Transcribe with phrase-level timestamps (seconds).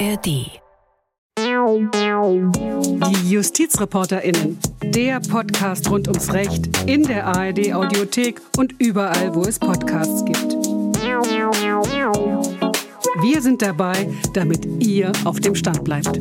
[0.00, 0.26] ARD.
[3.06, 4.58] Die JustizreporterInnen.
[4.82, 10.54] Der Podcast rund ums Recht in der ARD Audiothek und überall, wo es Podcasts gibt.
[13.22, 16.18] Wir sind dabei, damit ihr auf dem Stand bleibt.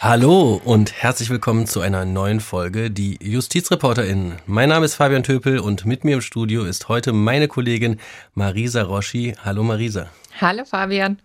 [0.00, 4.36] Hallo und herzlich willkommen zu einer neuen Folge, die JustizreporterInnen.
[4.46, 7.98] Mein Name ist Fabian Töpel und mit mir im Studio ist heute meine Kollegin
[8.32, 9.34] Marisa Roschi.
[9.44, 10.06] Hallo Marisa.
[10.40, 11.18] Hallo Fabian.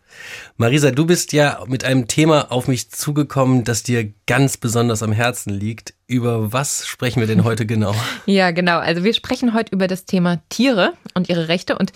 [0.57, 5.11] Marisa, du bist ja mit einem Thema auf mich zugekommen, das dir ganz besonders am
[5.11, 5.93] Herzen liegt.
[6.07, 7.93] Über was sprechen wir denn heute genau?
[8.25, 8.79] ja, genau.
[8.79, 11.93] Also wir sprechen heute über das Thema Tiere und ihre Rechte und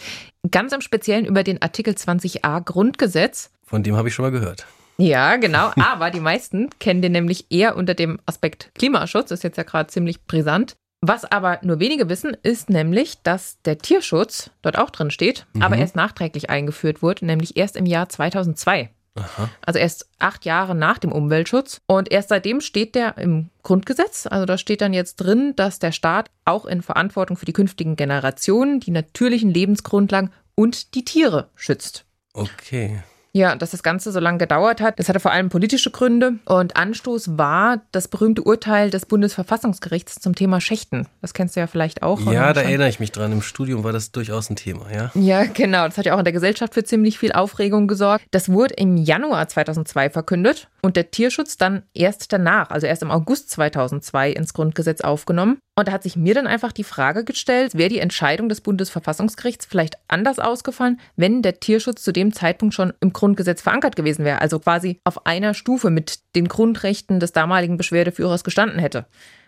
[0.52, 3.49] ganz im Speziellen über den Artikel 20a Grundgesetz.
[3.66, 4.67] Von dem habe ich schon mal gehört.
[4.97, 5.71] Ja, genau.
[5.75, 9.31] Aber die meisten kennen den nämlich eher unter dem Aspekt Klimaschutz.
[9.31, 10.75] Ist jetzt ja gerade ziemlich brisant.
[10.99, 15.61] Was aber nur wenige wissen, ist nämlich, dass der Tierschutz dort auch drin steht, mhm.
[15.61, 18.89] aber erst nachträglich eingeführt wurde, nämlich erst im Jahr 2002.
[19.16, 19.49] Aha.
[19.61, 21.81] Also erst acht Jahre nach dem Umweltschutz.
[21.88, 24.27] Und erst seitdem steht der im Grundgesetz.
[24.27, 27.95] Also da steht dann jetzt drin, dass der Staat auch in Verantwortung für die künftigen
[27.95, 32.05] Generationen die natürlichen Lebensgrundlagen und die Tiere schützt.
[32.33, 33.02] Okay.
[33.38, 36.33] Ja, dass das Ganze so lange gedauert hat, das hatte vor allem politische Gründe.
[36.45, 41.07] Und Anstoß war das berühmte Urteil des Bundesverfassungsgerichts zum Thema Schächten.
[41.21, 42.19] Das kennst du ja vielleicht auch.
[42.31, 43.31] Ja, da erinnere ich mich dran.
[43.31, 45.11] Im Studium war das durchaus ein Thema, ja?
[45.13, 45.85] Ja, genau.
[45.85, 48.25] Das hat ja auch in der Gesellschaft für ziemlich viel Aufregung gesorgt.
[48.31, 53.11] Das wurde im Januar 2002 verkündet und der Tierschutz dann erst danach, also erst im
[53.11, 55.57] August 2002 ins Grundgesetz aufgenommen.
[55.75, 59.66] Und da hat sich mir dann einfach die Frage gestellt, wäre die Entscheidung des Bundesverfassungsgerichts
[59.66, 64.39] vielleicht anders ausgefallen, wenn der Tierschutz zu dem Zeitpunkt schon im Grundgesetz verankert gewesen wäre,
[64.39, 69.07] also quasi auf einer Stufe mit den Grundrechten des damaligen Beschwerdeführers gestanden hätte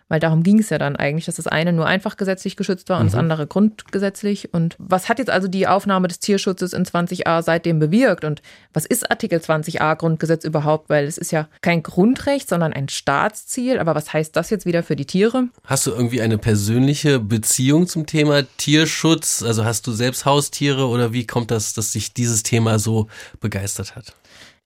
[0.10, 2.98] weil darum ging es ja dann eigentlich, dass das eine nur einfach gesetzlich geschützt war
[2.98, 3.12] und mhm.
[3.12, 4.54] das andere grundgesetzlich.
[4.54, 8.26] Und was hat jetzt also die Aufnahme des Tierschutzes in 20a seitdem bewirkt?
[8.26, 8.42] Und
[8.74, 10.90] was ist Artikel 20a Grundgesetz überhaupt?
[10.90, 13.80] Weil es ist ja kein Grundrecht, sondern ein Staatsziel.
[13.80, 15.50] Aber was heißt das jetzt wieder für die Tiere?
[15.64, 19.44] Hast du irgendwie eine persönliche Beziehung zum Thema Tierschutz?
[19.44, 23.08] Also hast du selbst Haustiere oder wie kommt das, dass sich dieses Thema so
[23.40, 24.16] begeistert hat?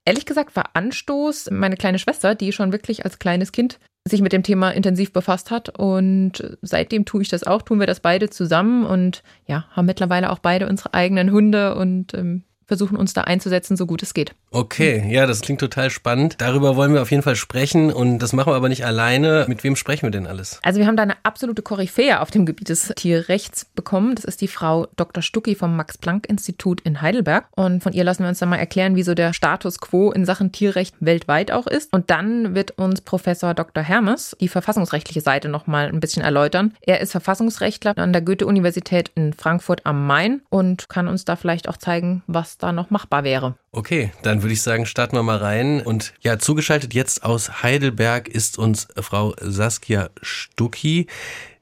[0.06, 4.34] Ehrlich gesagt war Anstoß meine kleine Schwester, die schon wirklich als kleines Kind sich mit
[4.34, 5.78] dem Thema intensiv befasst hat.
[5.78, 10.32] Und seitdem tue ich das auch, tun wir das beide zusammen und ja, haben mittlerweile
[10.32, 14.36] auch beide unsere eigenen Hunde und ähm, versuchen uns da einzusetzen, so gut es geht.
[14.56, 16.36] Okay, ja, das klingt total spannend.
[16.38, 19.46] Darüber wollen wir auf jeden Fall sprechen und das machen wir aber nicht alleine.
[19.48, 20.60] Mit wem sprechen wir denn alles?
[20.62, 24.14] Also wir haben da eine absolute Koryphäe auf dem Gebiet des Tierrechts bekommen.
[24.14, 25.24] Das ist die Frau Dr.
[25.24, 29.02] Stucki vom Max-Planck-Institut in Heidelberg und von ihr lassen wir uns dann mal erklären, wie
[29.02, 31.92] so der Status quo in Sachen Tierrecht weltweit auch ist.
[31.92, 33.82] Und dann wird uns Professor Dr.
[33.82, 36.76] Hermes die verfassungsrechtliche Seite nochmal ein bisschen erläutern.
[36.82, 41.68] Er ist Verfassungsrechtler an der Goethe-Universität in Frankfurt am Main und kann uns da vielleicht
[41.68, 43.56] auch zeigen, was da noch machbar wäre.
[43.76, 45.82] Okay, dann würde ich sagen, starten wir mal rein.
[45.82, 51.08] Und ja, zugeschaltet jetzt aus Heidelberg ist uns Frau Saskia Stucki.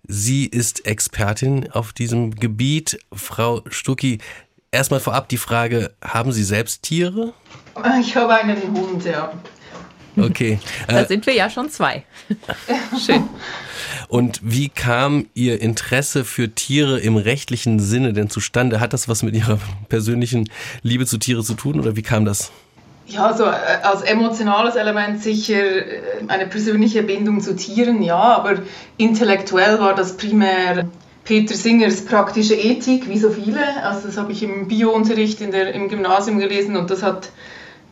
[0.05, 2.99] Sie ist Expertin auf diesem Gebiet.
[3.13, 4.17] Frau Stucki,
[4.71, 7.33] erstmal vorab die Frage, haben Sie selbst Tiere?
[8.01, 9.31] Ich habe einen Hund, ja.
[10.21, 10.59] Okay.
[10.87, 12.03] da äh, sind wir ja schon zwei.
[13.05, 13.23] Schön.
[14.07, 18.79] Und wie kam Ihr Interesse für Tiere im rechtlichen Sinne denn zustande?
[18.79, 19.57] Hat das was mit Ihrer
[19.87, 20.49] persönlichen
[20.81, 22.51] Liebe zu Tiere zu tun oder wie kam das?
[23.07, 28.59] Ja, also äh, als emotionales Element sicher äh, eine persönliche Bindung zu Tieren, ja, aber
[28.97, 30.87] intellektuell war das primär
[31.23, 33.83] Peter Singers praktische Ethik, wie so viele.
[33.83, 37.29] Also das habe ich im Biounterricht in der, im Gymnasium gelesen und das hat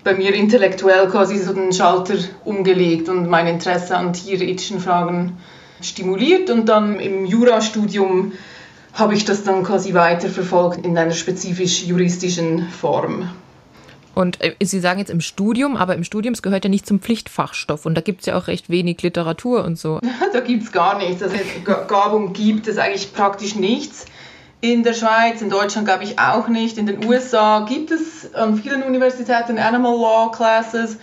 [0.09, 5.37] bei mir intellektuell quasi so den Schalter umgelegt und mein Interesse an tierethischen Fragen
[5.81, 8.31] stimuliert und dann im Jurastudium
[8.93, 13.29] habe ich das dann quasi weiterverfolgt in einer spezifisch juristischen Form.
[14.15, 16.99] Und äh, Sie sagen jetzt im Studium, aber im Studium es gehört ja nicht zum
[16.99, 19.99] Pflichtfachstoff und da gibt es ja auch recht wenig Literatur und so.
[20.33, 21.21] da gibt es gar nichts.
[21.21, 24.07] Also Gabung gibt es eigentlich praktisch nichts.
[24.61, 26.77] In der Schweiz, in Deutschland glaube ich auch nicht.
[26.77, 30.97] In den USA gibt es an vielen Universitäten Animal Law Classes.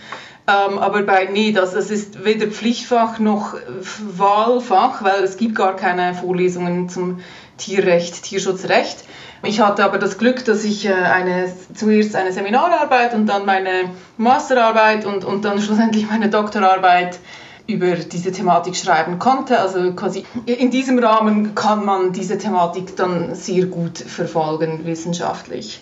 [0.47, 3.55] Ähm, aber bei nee, das, das ist weder Pflichtfach noch
[3.99, 7.19] Wahlfach, weil es gibt gar keine Vorlesungen zum
[7.57, 9.03] Tierrecht, Tierschutzrecht.
[9.43, 13.89] Ich hatte aber das Glück, dass ich äh, eine, zuerst eine Seminararbeit und dann meine
[14.17, 17.19] Masterarbeit und, und dann schlussendlich meine Doktorarbeit
[17.67, 19.59] über diese Thematik schreiben konnte.
[19.59, 25.81] Also quasi in diesem Rahmen kann man diese Thematik dann sehr gut verfolgen wissenschaftlich.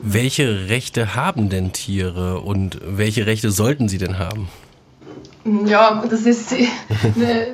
[0.00, 4.48] Welche Rechte haben denn Tiere und welche Rechte sollten sie denn haben?
[5.66, 6.52] Ja, das ist
[7.14, 7.46] eine,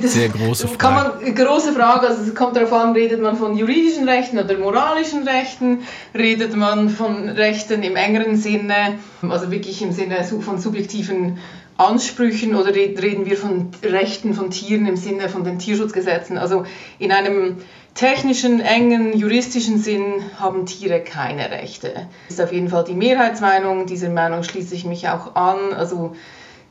[0.00, 0.78] das sehr große Frage.
[0.78, 2.08] Kann man, große Frage.
[2.08, 5.80] Also es kommt darauf an, redet man von juridischen Rechten oder moralischen Rechten,
[6.14, 8.98] redet man von Rechten im engeren Sinne,
[9.28, 11.38] also wirklich im Sinne von subjektiven
[11.76, 16.38] Ansprüchen oder reden wir von Rechten von Tieren im Sinne von den Tierschutzgesetzen?
[16.38, 16.64] Also
[16.98, 17.58] in einem
[17.94, 22.08] technischen, engen, juristischen Sinn haben Tiere keine Rechte.
[22.28, 23.86] Das ist auf jeden Fall die Mehrheitsmeinung.
[23.86, 25.72] Dieser Meinung schließe ich mich auch an.
[25.74, 26.14] Also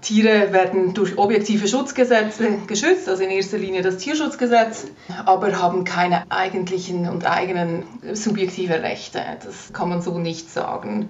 [0.01, 4.87] Tiere werden durch objektive Schutzgesetze geschützt, also in erster Linie das Tierschutzgesetz,
[5.25, 7.83] aber haben keine eigentlichen und eigenen
[8.13, 9.21] subjektive Rechte.
[9.43, 11.09] Das kann man so nicht sagen.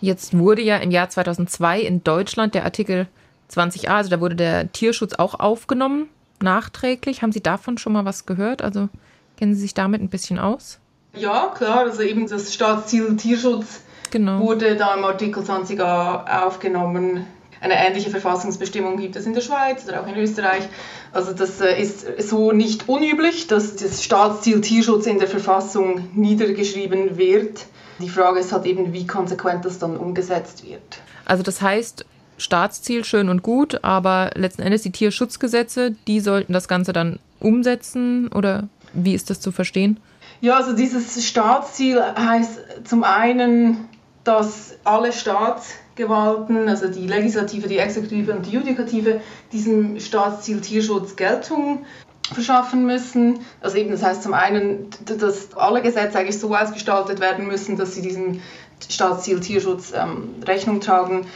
[0.00, 3.08] Jetzt wurde ja im Jahr 2002 in Deutschland der Artikel
[3.50, 6.08] 20a, also da wurde der Tierschutz auch aufgenommen,
[6.40, 7.22] nachträglich.
[7.22, 8.62] Haben Sie davon schon mal was gehört?
[8.62, 8.88] Also
[9.36, 10.78] kennen Sie sich damit ein bisschen aus?
[11.14, 13.80] Ja, klar, also eben das Staatsziel Tierschutz
[14.10, 14.40] genau.
[14.40, 17.26] wurde da im Artikel 20a aufgenommen.
[17.60, 20.68] Eine ähnliche Verfassungsbestimmung gibt es in der Schweiz oder auch in Österreich.
[21.12, 27.16] Also das äh, ist so nicht unüblich, dass das Staatsziel Tierschutz in der Verfassung niedergeschrieben
[27.18, 27.66] wird.
[27.98, 31.00] Die Frage ist halt eben, wie konsequent das dann umgesetzt wird.
[31.24, 32.04] Also das heißt,
[32.38, 38.28] Staatsziel schön und gut, aber letzten Endes die Tierschutzgesetze, die sollten das Ganze dann umsetzen
[38.28, 39.98] oder wie ist das zu verstehen?
[40.40, 43.88] Ja, also dieses Staatsziel heißt zum einen,
[44.24, 49.20] dass alle Staatsgewalten, also die Legislative, die Exekutive und die Judikative,
[49.52, 51.84] diesem Staatsziel Tierschutz Geltung
[52.32, 53.40] verschaffen müssen.
[53.60, 57.94] Also eben, das heißt zum einen, dass alle Gesetze eigentlich so ausgestaltet werden müssen, dass
[57.94, 58.40] sie diesem
[58.88, 61.26] Staatsziel Tierschutz ähm, Rechnung tragen.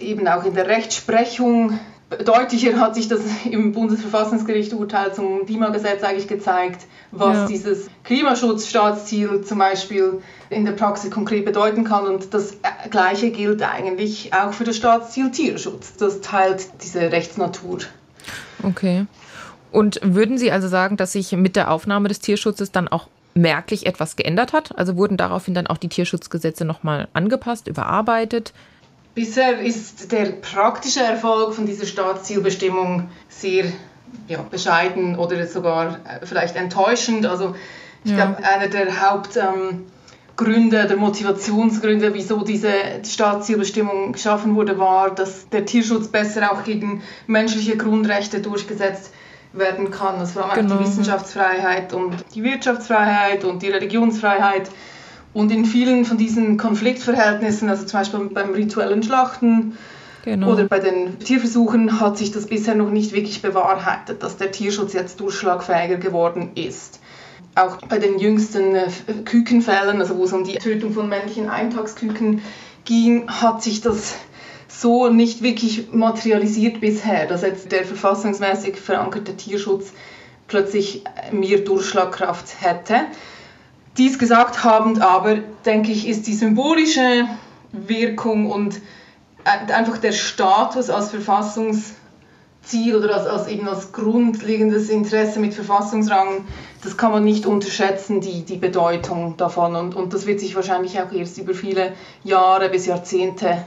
[0.00, 1.78] Eben auch in der Rechtsprechung
[2.24, 7.46] deutlicher hat sich das im Bundesverfassungsgericht Urteil zum Klimagesetz eigentlich gezeigt, was ja.
[7.46, 12.06] dieses Klimaschutzstaatsziel zum Beispiel in der Praxis konkret bedeuten kann.
[12.06, 12.58] Und das
[12.90, 15.96] Gleiche gilt eigentlich auch für das Staatsziel Tierschutz.
[15.96, 17.78] Das teilt diese Rechtsnatur.
[18.62, 19.06] Okay.
[19.72, 23.86] Und würden Sie also sagen, dass sich mit der Aufnahme des Tierschutzes dann auch merklich
[23.86, 24.78] etwas geändert hat?
[24.78, 28.52] Also wurden daraufhin dann auch die Tierschutzgesetze nochmal angepasst, überarbeitet?
[29.14, 33.66] Bisher ist der praktische Erfolg von dieser Staatszielbestimmung sehr
[34.26, 37.26] ja, bescheiden oder sogar äh, vielleicht enttäuschend.
[37.26, 37.54] Also
[38.04, 38.16] ich ja.
[38.16, 42.72] glaube, einer der Hauptgründe, ähm, der Motivationsgründe, wieso diese
[43.04, 49.12] Staatszielbestimmung geschaffen wurde, war, dass der Tierschutz besser auch gegen menschliche Grundrechte durchgesetzt
[49.52, 50.16] werden kann.
[50.16, 50.78] Also vor allem genau.
[50.78, 54.68] die Wissenschaftsfreiheit und die Wirtschaftsfreiheit und die Religionsfreiheit
[55.34, 59.76] und in vielen von diesen Konfliktverhältnissen, also zum Beispiel beim rituellen Schlachten
[60.24, 60.52] genau.
[60.52, 64.92] oder bei den Tierversuchen, hat sich das bisher noch nicht wirklich bewahrheitet, dass der Tierschutz
[64.92, 67.00] jetzt durchschlagfähiger geworden ist.
[67.56, 68.88] Auch bei den jüngsten äh,
[69.24, 72.40] Kükenfällen, also wo es um die Tötung von männlichen Eintagsküken
[72.84, 74.14] ging, hat sich das
[74.68, 79.92] so nicht wirklich materialisiert bisher, dass jetzt der verfassungsmäßig verankerte Tierschutz
[80.48, 83.06] plötzlich mehr Durchschlagkraft hätte.
[83.96, 87.26] Dies gesagt habend aber, denke ich, ist die symbolische
[87.72, 88.80] Wirkung und
[89.44, 96.46] einfach der Status als Verfassungsziel oder als, als, eben als grundlegendes Interesse mit Verfassungsrang,
[96.82, 99.76] das kann man nicht unterschätzen, die, die Bedeutung davon.
[99.76, 101.92] Und, und das wird sich wahrscheinlich auch erst über viele
[102.24, 103.64] Jahre bis Jahrzehnte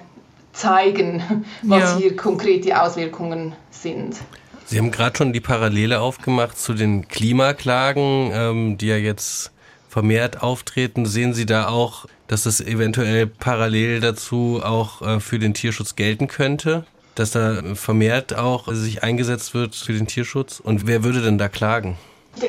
[0.51, 1.97] zeigen, was ja.
[1.97, 4.17] hier konkret die Auswirkungen sind.
[4.65, 9.53] Sie haben gerade schon die Parallele aufgemacht zu den Klimaklagen, ähm, die ja jetzt
[9.89, 11.05] vermehrt auftreten.
[11.05, 16.27] Sehen Sie da auch, dass das eventuell parallel dazu auch äh, für den Tierschutz gelten
[16.27, 16.85] könnte?
[17.15, 20.59] Dass da vermehrt auch sich eingesetzt wird für den Tierschutz?
[20.59, 21.97] Und wer würde denn da klagen?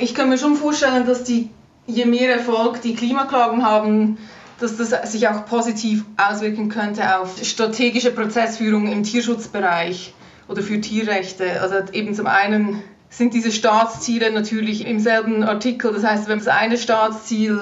[0.00, 1.48] Ich kann mir schon vorstellen, dass die,
[1.86, 4.18] je mehr Erfolg die Klimaklagen haben,
[4.60, 10.12] dass das sich auch positiv auswirken könnte auf strategische Prozessführung im Tierschutzbereich
[10.48, 11.60] oder für Tierrechte.
[11.60, 15.92] Also eben zum einen sind diese Staatsziele natürlich im selben Artikel.
[15.92, 17.60] Das heißt, wenn das eine Staatsziel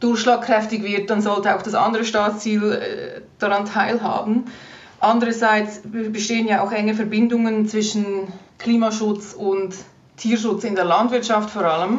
[0.00, 4.44] durchschlagkräftig wird, dann sollte auch das andere Staatsziel äh, daran teilhaben.
[5.00, 9.74] Andererseits bestehen ja auch enge Verbindungen zwischen Klimaschutz und
[10.16, 11.98] Tierschutz in der Landwirtschaft vor allem.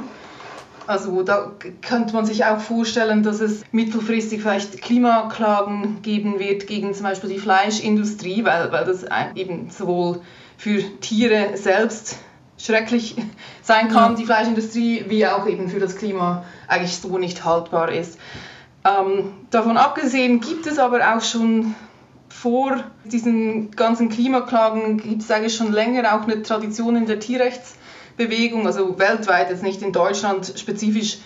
[0.88, 6.94] Also da könnte man sich auch vorstellen, dass es mittelfristig vielleicht Klimaklagen geben wird gegen
[6.94, 10.22] zum Beispiel die Fleischindustrie, weil, weil das eben sowohl
[10.58, 12.18] für Tiere selbst
[12.58, 13.16] schrecklich
[13.62, 14.18] sein kann, ja.
[14.18, 18.20] die Fleischindustrie, wie auch eben für das Klima eigentlich so nicht haltbar ist.
[18.86, 21.74] Ähm, davon abgesehen gibt es aber auch schon
[22.30, 28.68] vor diesen ganzen Klimaklagen, gibt es eigentlich schon länger auch eine Tradition in der Tierrechtsbewegung,
[28.68, 31.18] also weltweit, jetzt nicht in Deutschland spezifisch,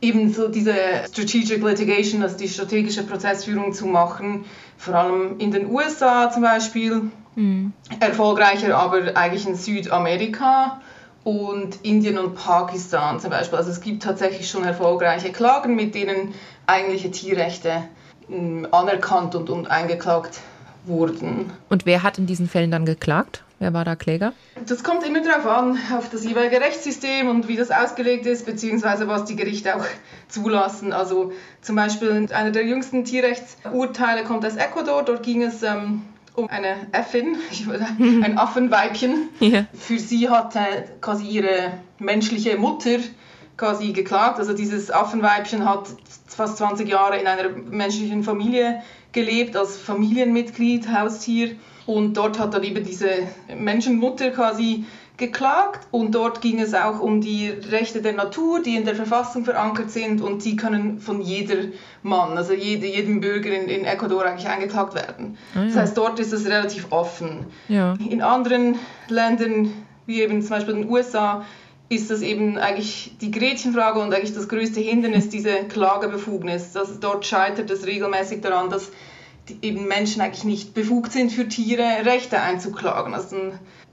[0.00, 0.74] eben so diese
[1.10, 4.44] Strategic Litigation, also die strategische Prozessführung zu machen,
[4.76, 7.72] vor allem in den USA zum Beispiel Mhm.
[8.00, 10.80] Erfolgreicher aber eigentlich in Südamerika
[11.22, 13.58] und Indien und Pakistan zum Beispiel.
[13.58, 16.34] Also es gibt tatsächlich schon erfolgreiche Klagen, mit denen
[16.66, 17.84] eigentliche Tierrechte
[18.26, 20.40] hm, anerkannt und, und eingeklagt
[20.84, 21.52] wurden.
[21.68, 23.44] Und wer hat in diesen Fällen dann geklagt?
[23.60, 24.32] Wer war da Kläger?
[24.66, 29.06] Das kommt immer darauf an, auf das jeweilige Rechtssystem und wie das ausgelegt ist, beziehungsweise
[29.06, 29.84] was die Gerichte auch
[30.28, 30.92] zulassen.
[30.92, 35.04] Also zum Beispiel einer der jüngsten Tierrechtsurteile kommt aus Ecuador.
[35.04, 36.02] Dort ging es ähm,
[36.38, 37.36] um eine Äffin,
[38.22, 39.28] ein Affenweibchen.
[39.40, 39.66] Ja.
[39.74, 40.54] Für sie hat
[41.00, 42.98] quasi ihre menschliche Mutter
[43.56, 44.38] quasi geklagt.
[44.38, 45.88] Also dieses Affenweibchen hat
[46.26, 51.56] fast 20 Jahre in einer menschlichen Familie gelebt, als Familienmitglied, Haustier.
[51.84, 53.08] Und dort hat dann eben diese
[53.54, 54.84] Menschenmutter quasi
[55.18, 59.44] geklagt und dort ging es auch um die Rechte der Natur, die in der Verfassung
[59.44, 61.56] verankert sind und die können von jeder
[62.02, 65.36] Mann, also jede, jedem Bürger in, in Ecuador eigentlich eingeklagt werden.
[65.54, 65.64] Ah, ja.
[65.66, 67.46] Das heißt, dort ist es relativ offen.
[67.68, 67.94] Ja.
[68.08, 68.76] In anderen
[69.08, 69.72] Ländern,
[70.06, 71.44] wie eben zum Beispiel in den USA,
[71.88, 76.72] ist das eben eigentlich die Gretchenfrage und eigentlich das größte Hindernis, diese Klagebefugnis.
[76.72, 78.92] Das, dort scheitert es regelmäßig daran, dass
[79.62, 83.14] eben Menschen eigentlich nicht befugt sind, für Tiere Rechte einzuklagen.
[83.14, 83.36] Also,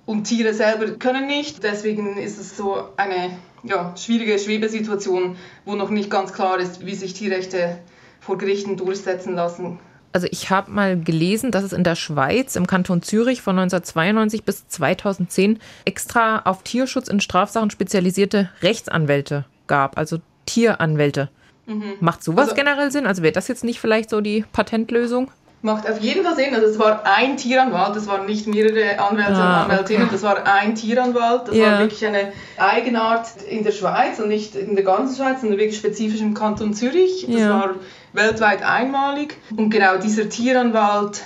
[0.06, 1.64] und Tiere selber können nicht.
[1.64, 6.96] Deswegen ist es so eine ja, schwierige Schwebesituation, wo noch nicht ganz klar ist, wie
[6.96, 7.80] sich Tierrechte
[8.20, 9.80] vor Gerichten durchsetzen lassen.
[10.14, 14.44] Also ich habe mal gelesen, dass es in der Schweiz im Kanton Zürich von 1992
[14.46, 21.30] bis 2010 extra auf Tierschutz in Strafsachen spezialisierte Rechtsanwälte gab, also Tieranwälte.
[21.66, 21.96] Mhm.
[22.00, 23.08] Macht sowas also, generell Sinn?
[23.08, 25.32] Also wäre das jetzt nicht vielleicht so die Patentlösung?
[25.66, 26.56] Macht auf jeden Fall Sinn.
[26.56, 30.12] Also es war ein Tieranwalt, das waren nicht mehrere Anwälte ah, und Anwältinnen, okay.
[30.14, 31.50] das war ein Tieranwalt.
[31.50, 31.74] Das ja.
[31.74, 35.78] war wirklich eine Eigenart in der Schweiz und nicht in der ganzen Schweiz, sondern wirklich
[35.78, 37.26] spezifisch im Kanton Zürich.
[37.28, 37.50] Das ja.
[37.50, 37.76] war
[38.14, 39.38] weltweit einmalig.
[39.58, 41.24] Und genau dieser Tieranwalt,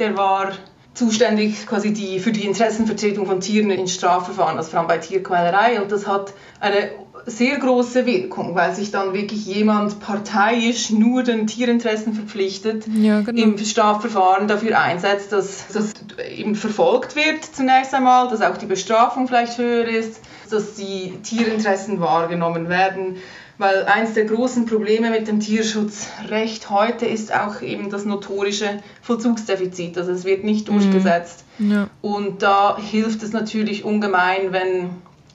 [0.00, 0.52] der war
[0.94, 5.80] zuständig quasi die, für die Interessenvertretung von Tieren in Strafverfahren, also vor allem bei Tierquälerei.
[5.80, 6.90] Und das hat eine
[7.26, 13.42] sehr große Wirkung, weil sich dann wirklich jemand parteiisch nur den Tierinteressen verpflichtet, ja, genau.
[13.42, 15.92] im Strafverfahren dafür einsetzt, dass das
[16.30, 22.00] eben verfolgt wird zunächst einmal, dass auch die Bestrafung vielleicht höher ist, dass die Tierinteressen
[22.00, 23.16] wahrgenommen werden.
[23.56, 29.96] Weil eines der großen Probleme mit dem Tierschutzrecht heute ist auch eben das notorische Vollzugsdefizit.
[29.96, 30.80] Also es wird nicht mhm.
[30.80, 31.44] durchgesetzt.
[31.60, 31.88] Ja.
[32.02, 34.90] Und da hilft es natürlich ungemein, wenn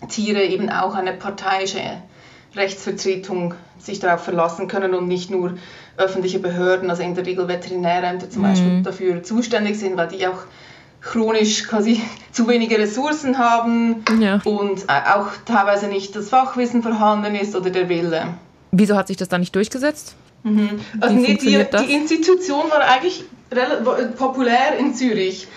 [0.08, 1.82] Tiere eben auch eine parteiische
[2.56, 5.58] Rechtsvertretung sich darauf verlassen können und nicht nur
[5.98, 8.48] öffentliche Behörden, also in der Regel Veterinärämter zum mhm.
[8.48, 10.44] Beispiel, dafür zuständig sind, weil die auch
[11.02, 12.02] chronisch quasi
[12.32, 14.42] zu wenige Ressourcen haben ja.
[14.44, 18.36] und auch teilweise nicht das Fachwissen vorhanden ist oder der Wille.
[18.72, 20.16] Wieso hat sich das dann nicht durchgesetzt?
[20.44, 20.80] Mhm.
[21.00, 23.24] Also nee, die, die, Institution war eigentlich
[24.18, 25.48] populär in Zürich.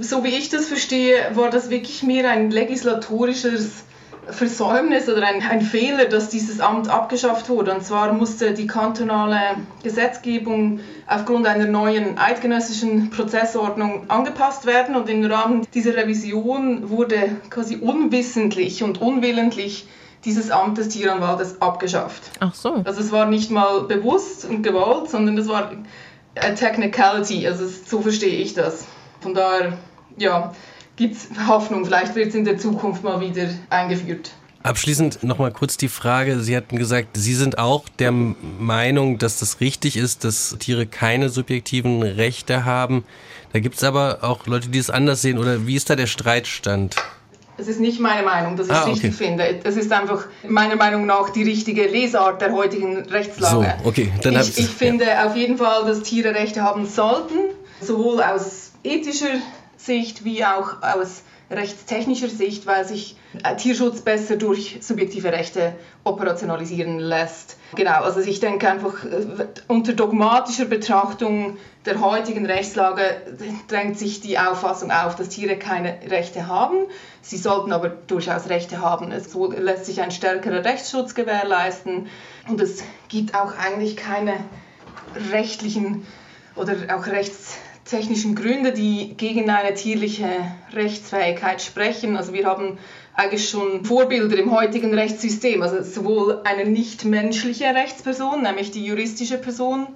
[0.00, 3.84] So wie ich das verstehe, war das wirklich mehr ein legislatorisches
[4.30, 7.74] Versäumnis oder ein, ein, Fehler, dass dieses Amt abgeschafft wurde.
[7.74, 14.94] Und zwar musste die kantonale Gesetzgebung aufgrund einer neuen eidgenössischen Prozessordnung angepasst werden.
[14.94, 19.86] Und im Rahmen dieser Revision wurde quasi unwissentlich und unwillentlich
[20.24, 22.22] dieses Amt des Tieranwaltes abgeschafft.
[22.40, 22.82] Ach so.
[22.84, 25.72] Also es war nicht mal bewusst und gewollt, sondern es war
[26.36, 27.46] a technicality.
[27.46, 28.86] Also so verstehe ich das.
[29.20, 29.78] Von daher,
[30.16, 30.52] ja,
[30.96, 31.84] gibt es Hoffnung.
[31.84, 34.30] Vielleicht wird es in der Zukunft mal wieder eingeführt.
[34.62, 36.38] Abschließend noch mal kurz die Frage.
[36.38, 41.30] Sie hatten gesagt, Sie sind auch der Meinung, dass das richtig ist, dass Tiere keine
[41.30, 43.04] subjektiven Rechte haben.
[43.52, 45.38] Da gibt es aber auch Leute, die es anders sehen.
[45.38, 46.94] Oder wie ist da der Streitstand?
[47.58, 48.90] Es ist nicht meine Meinung, dass ich es ah, okay.
[48.92, 49.60] richtig finde.
[49.64, 53.74] Es ist einfach meiner Meinung nach die richtige Lesart der heutigen Rechtslage.
[53.82, 55.26] So, okay, dann ich, ich finde ja.
[55.26, 57.38] auf jeden Fall, dass Tiere Rechte haben sollten,
[57.80, 59.34] sowohl aus ethischer
[59.76, 66.98] Sicht wie auch aus rechtstechnischer Sicht, weil sich äh, Tierschutz besser durch subjektive Rechte operationalisieren
[66.98, 67.56] lässt.
[67.74, 73.02] Genau, also ich denke einfach, äh, unter dogmatischer Betrachtung der heutigen Rechtslage
[73.68, 76.76] drängt sich die Auffassung auf, dass Tiere keine Rechte haben.
[77.22, 79.10] Sie sollten aber durchaus Rechte haben.
[79.10, 82.06] Es lässt sich ein stärkerer Rechtsschutz gewährleisten
[82.48, 84.34] und es gibt auch eigentlich keine
[85.32, 86.06] rechtlichen
[86.54, 87.56] oder auch rechts
[87.92, 90.26] technischen Gründe, die gegen eine tierliche
[90.72, 92.16] Rechtsfähigkeit sprechen.
[92.16, 92.78] Also wir haben
[93.14, 99.88] eigentlich schon Vorbilder im heutigen Rechtssystem, also sowohl eine nichtmenschliche Rechtsperson, nämlich die juristische Person,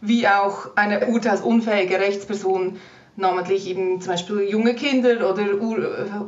[0.00, 2.76] wie auch eine urteilsunfähige Rechtsperson,
[3.16, 5.44] namentlich eben zum Beispiel junge Kinder oder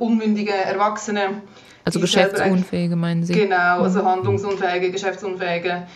[0.00, 1.42] unmündige Erwachsene.
[1.84, 3.32] Also geschäftsunfähige meinen Sie?
[3.32, 4.06] Genau, also mhm.
[4.06, 5.86] handlungsunfähige, geschäftsunfähige.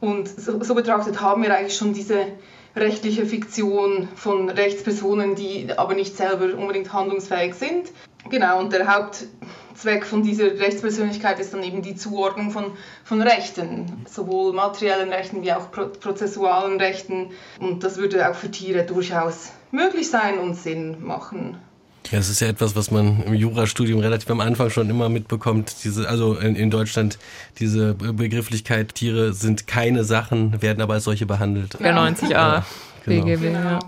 [0.00, 2.16] Und so, so betrachtet haben wir eigentlich schon diese
[2.76, 7.90] rechtliche Fiktion von Rechtspersonen, die aber nicht selber unbedingt handlungsfähig sind.
[8.28, 12.72] Genau, und der Hauptzweck von dieser Rechtspersönlichkeit ist dann eben die Zuordnung von,
[13.04, 17.30] von Rechten, sowohl materiellen Rechten wie auch prozessualen Rechten.
[17.60, 21.58] Und das würde auch für Tiere durchaus möglich sein und Sinn machen.
[22.10, 25.76] Ja, es ist ja etwas, was man im Jurastudium relativ am Anfang schon immer mitbekommt.
[25.84, 27.18] Diese, also in, in Deutschland
[27.58, 31.76] diese Begrifflichkeit, Tiere sind keine Sachen, werden aber als solche behandelt.
[31.80, 32.66] Ja, 90a ja,
[33.04, 33.24] genau.
[33.24, 33.78] BGB, ja.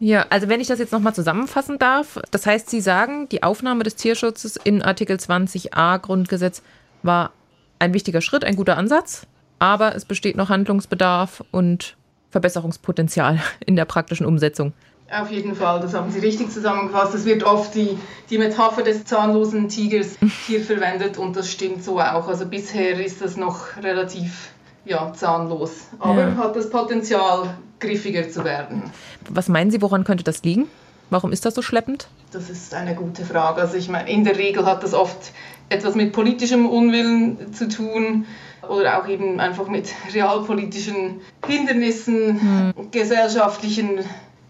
[0.00, 3.84] Ja, also wenn ich das jetzt nochmal zusammenfassen darf, das heißt, Sie sagen, die Aufnahme
[3.84, 6.62] des Tierschutzes in Artikel 20a Grundgesetz
[7.02, 7.32] war
[7.78, 9.26] ein wichtiger Schritt, ein guter Ansatz,
[9.58, 11.96] aber es besteht noch Handlungsbedarf und
[12.30, 14.72] Verbesserungspotenzial in der praktischen Umsetzung.
[15.16, 17.14] Auf jeden Fall, das haben Sie richtig zusammengefasst.
[17.14, 17.98] Es wird oft die,
[18.30, 20.16] die Metapher des zahnlosen Tigers
[20.46, 22.26] hier verwendet und das stimmt so auch.
[22.26, 24.50] Also bisher ist das noch relativ
[24.84, 26.36] ja, zahnlos, aber ja.
[26.36, 28.82] hat das Potenzial, griffiger zu werden.
[29.28, 30.68] Was meinen Sie, woran könnte das liegen?
[31.10, 32.08] Warum ist das so schleppend?
[32.32, 33.60] Das ist eine gute Frage.
[33.60, 35.32] Also ich meine, in der Regel hat das oft
[35.68, 38.26] etwas mit politischem Unwillen zu tun
[38.68, 42.90] oder auch eben einfach mit realpolitischen Hindernissen, hm.
[42.90, 44.00] gesellschaftlichen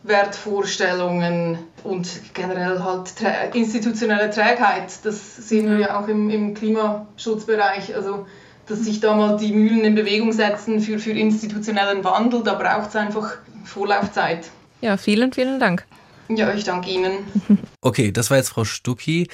[0.04, 3.14] Wertvorstellungen und generell halt
[3.54, 4.92] institutionelle Trägheit.
[5.02, 7.96] Das sehen wir ja auch im, im Klimaschutzbereich.
[7.96, 8.26] Also,
[8.66, 12.90] dass sich da mal die Mühlen in Bewegung setzen für, für institutionellen Wandel, da braucht
[12.90, 14.50] es einfach Vorlaufzeit.
[14.80, 15.84] Ja, vielen, vielen Dank.
[16.28, 17.18] Ja, ich danke Ihnen.
[17.84, 19.28] Okay, das war jetzt Frau Stucki.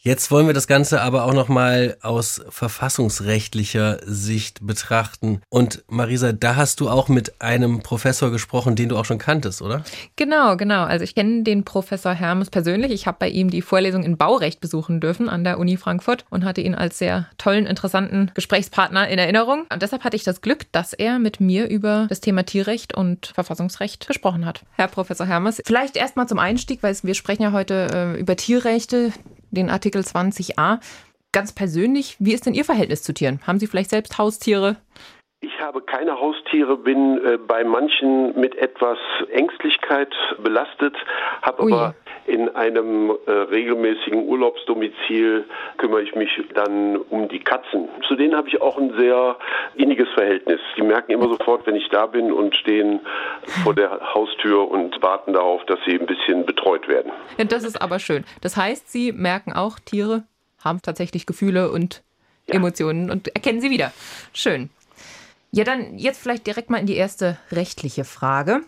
[0.00, 5.42] Jetzt wollen wir das Ganze aber auch nochmal aus verfassungsrechtlicher Sicht betrachten.
[5.48, 9.60] Und Marisa, da hast du auch mit einem Professor gesprochen, den du auch schon kanntest,
[9.60, 9.82] oder?
[10.14, 10.84] Genau, genau.
[10.84, 12.92] Also ich kenne den Professor Hermes persönlich.
[12.92, 16.44] Ich habe bei ihm die Vorlesung in Baurecht besuchen dürfen an der Uni Frankfurt und
[16.44, 19.66] hatte ihn als sehr tollen, interessanten Gesprächspartner in Erinnerung.
[19.72, 23.32] Und deshalb hatte ich das Glück, dass er mit mir über das Thema Tierrecht und
[23.34, 24.62] Verfassungsrecht gesprochen hat.
[24.76, 29.12] Herr Professor Hermes, vielleicht erstmal zum Einstieg, weil wir sprechen ja heute äh, über Tierrechte
[29.50, 30.80] den Artikel 20a.
[31.32, 33.40] Ganz persönlich, wie ist denn Ihr Verhältnis zu Tieren?
[33.46, 34.76] Haben Sie vielleicht selbst Haustiere?
[35.40, 38.98] Ich habe keine Haustiere, bin äh, bei manchen mit etwas
[39.30, 40.96] Ängstlichkeit belastet,
[41.42, 41.94] habe aber
[42.28, 45.44] in einem äh, regelmäßigen Urlaubsdomizil
[45.78, 47.88] kümmere ich mich dann um die Katzen.
[48.06, 49.36] Zu denen habe ich auch ein sehr
[49.76, 50.60] inniges Verhältnis.
[50.76, 53.00] Die merken immer sofort, wenn ich da bin und stehen
[53.64, 57.10] vor der Haustür und warten darauf, dass sie ein bisschen betreut werden.
[57.38, 58.24] Ja, das ist aber schön.
[58.42, 60.24] Das heißt, Sie merken auch, Tiere
[60.62, 62.02] haben tatsächlich Gefühle und
[62.46, 62.56] ja.
[62.56, 63.92] Emotionen und erkennen sie wieder.
[64.32, 64.70] Schön.
[65.50, 68.60] Ja, dann jetzt vielleicht direkt mal in die erste rechtliche Frage.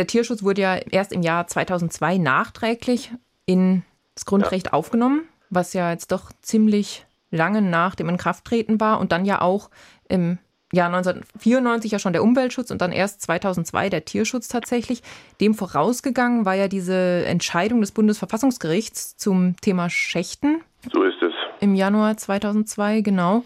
[0.00, 3.12] Der Tierschutz wurde ja erst im Jahr 2002 nachträglich
[3.44, 3.82] ins
[4.24, 4.72] Grundrecht ja.
[4.72, 9.68] aufgenommen, was ja jetzt doch ziemlich lange nach dem Inkrafttreten war und dann ja auch
[10.08, 10.38] im
[10.72, 15.02] Jahr 1994 ja schon der Umweltschutz und dann erst 2002 der Tierschutz tatsächlich.
[15.38, 20.62] Dem vorausgegangen war ja diese Entscheidung des Bundesverfassungsgerichts zum Thema Schächten.
[20.94, 21.34] So ist es.
[21.60, 23.44] Im Januar 2002, genau.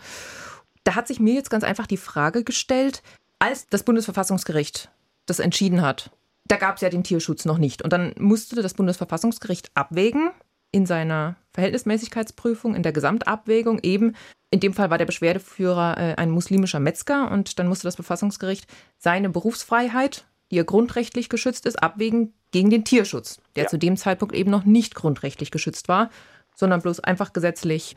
[0.84, 3.02] Da hat sich mir jetzt ganz einfach die Frage gestellt,
[3.40, 4.92] als das Bundesverfassungsgericht
[5.26, 6.12] das entschieden hat,
[6.46, 7.82] da gab es ja den Tierschutz noch nicht.
[7.82, 10.30] Und dann musste das Bundesverfassungsgericht abwägen
[10.70, 14.14] in seiner Verhältnismäßigkeitsprüfung, in der Gesamtabwägung eben.
[14.50, 18.66] In dem Fall war der Beschwerdeführer äh, ein muslimischer Metzger und dann musste das Verfassungsgericht
[18.98, 23.68] seine Berufsfreiheit, die ja grundrechtlich geschützt ist, abwägen gegen den Tierschutz, der ja.
[23.68, 26.10] zu dem Zeitpunkt eben noch nicht grundrechtlich geschützt war,
[26.54, 27.96] sondern bloß einfach gesetzlich.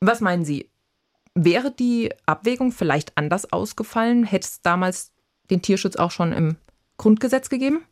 [0.00, 0.70] Was meinen Sie?
[1.34, 4.24] Wäre die Abwägung vielleicht anders ausgefallen?
[4.24, 5.12] Hätte es damals
[5.50, 6.56] den Tierschutz auch schon im
[6.98, 7.84] Grundgesetz gegeben?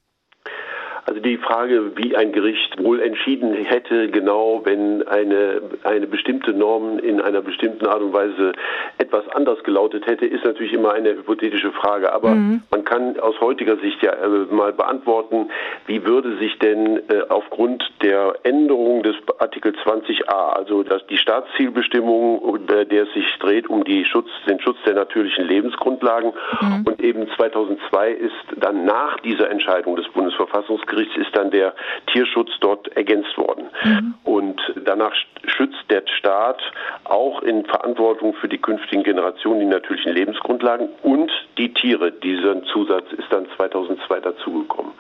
[1.06, 6.98] Also die Frage, wie ein Gericht wohl entschieden hätte, genau wenn eine, eine bestimmte Norm
[6.98, 8.52] in einer bestimmten Art und Weise
[8.96, 12.10] etwas anders gelautet hätte, ist natürlich immer eine hypothetische Frage.
[12.12, 12.62] Aber mhm.
[12.70, 15.50] man kann aus heutiger Sicht ja äh, mal beantworten,
[15.86, 22.60] wie würde sich denn äh, aufgrund der Änderung des Artikel 20a, also dass die Staatszielbestimmung,
[22.66, 26.84] bei der es sich dreht um die Schutz, den Schutz der natürlichen Lebensgrundlagen mhm.
[26.86, 31.74] und eben 2002 ist dann nach dieser Entscheidung des Bundesverfassungsgerichts Bundesgerichts ist dann der
[32.12, 33.64] Tierschutz dort ergänzt worden.
[33.84, 34.14] Mhm.
[34.24, 35.12] Und danach
[35.46, 36.60] schützt der Staat
[37.04, 42.12] auch in Verantwortung für die künftigen Generationen die natürlichen Lebensgrundlagen und die Tiere.
[42.12, 44.92] Dieser Zusatz ist dann 2002 dazugekommen.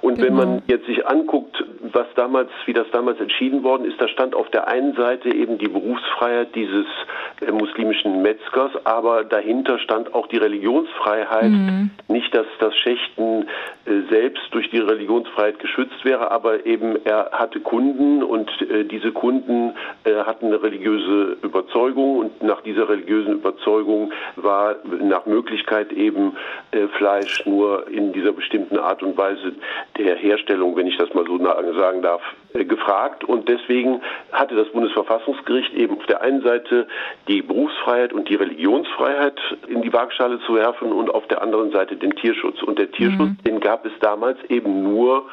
[0.00, 0.26] Und genau.
[0.26, 4.34] wenn man jetzt sich anguckt, was damals, wie das damals entschieden worden ist, da stand
[4.34, 6.86] auf der einen Seite eben die Berufsfreiheit dieses
[7.40, 11.50] äh, muslimischen Metzgers, aber dahinter stand auch die Religionsfreiheit.
[11.50, 11.90] Mhm.
[12.08, 13.48] Nicht, dass das Schächten
[13.84, 19.12] äh, selbst durch die Religionsfreiheit geschützt wäre, aber eben er hatte Kunden und äh, diese
[19.12, 26.36] Kunden äh, hatten eine religiöse Überzeugung und nach dieser religiösen Überzeugung war nach Möglichkeit eben
[26.70, 29.52] äh, Fleisch nur in dieser bestimmten Art und Weise
[29.96, 32.22] der Herstellung, wenn ich das mal so sagen darf,
[32.54, 34.00] äh, gefragt und deswegen
[34.32, 36.86] hatte das Bundesverfassungsgericht eben auf der einen Seite
[37.26, 41.96] die Berufsfreiheit und die Religionsfreiheit in die Waagschale zu werfen und auf der anderen Seite
[41.96, 42.62] den Tierschutz.
[42.62, 43.44] Und der Tierschutz, mhm.
[43.46, 45.26] den gab es damals eben nur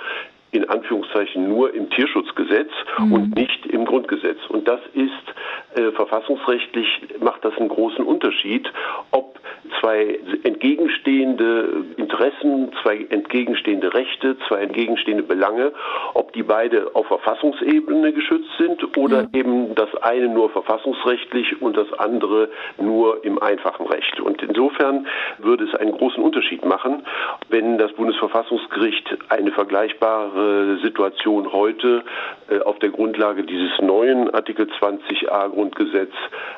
[0.56, 3.14] in Anführungszeichen nur im Tierschutzgesetz mhm.
[3.14, 4.40] und nicht im Grundgesetz.
[4.48, 6.88] Und das ist äh, verfassungsrechtlich
[7.20, 8.72] macht das einen großen Unterschied,
[9.12, 9.40] ob
[9.80, 15.74] zwei entgegenstehende Interessen, zwei entgegenstehende Rechte, zwei entgegenstehende Belange,
[16.14, 19.40] ob die beide auf Verfassungsebene geschützt sind oder ja.
[19.40, 24.20] eben das eine nur verfassungsrechtlich und das andere nur im einfachen Recht.
[24.20, 25.08] Und insofern
[25.40, 27.06] würde es einen großen Unterschied machen,
[27.50, 30.45] wenn das Bundesverfassungsgericht eine vergleichbare
[30.84, 32.04] Situation heute
[32.50, 36.12] äh, auf der Grundlage dieses neuen Artikel 20a Grundgesetz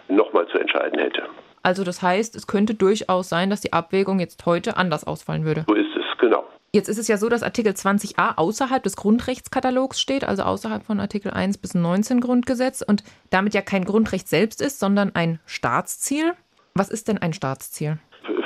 [0.08, 1.24] nochmal zu entscheiden hätte.
[1.64, 5.66] Also das heißt, es könnte durchaus sein, dass die Abwägung jetzt heute anders ausfallen würde.
[5.68, 6.46] So ist es, genau.
[6.74, 11.00] Jetzt ist es ja so, dass Artikel 20a außerhalb des Grundrechtskatalogs steht, also außerhalb von
[11.00, 16.34] Artikel 1 bis 19 Grundgesetz und damit ja kein Grundrecht selbst ist, sondern ein Staatsziel.
[16.76, 17.98] Was ist denn ein Staatsziel?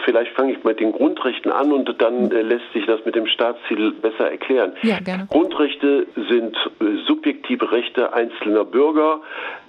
[0.05, 3.27] Vielleicht fange ich mit den Grundrechten an und dann äh, lässt sich das mit dem
[3.27, 4.73] Staatsziel besser erklären.
[4.81, 5.27] Ja, gerne.
[5.29, 9.21] Grundrechte sind äh, subjektive Rechte einzelner Bürger,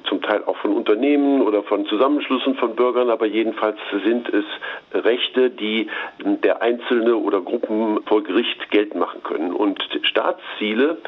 [0.04, 4.44] zum Teil auch von Unternehmen oder von Zusammenschlüssen von Bürgern, aber jedenfalls sind es
[4.92, 5.88] Rechte, die
[6.18, 9.52] der Einzelne oder Gruppen vor Gericht geltend machen können.
[9.52, 10.98] Und Staatsziele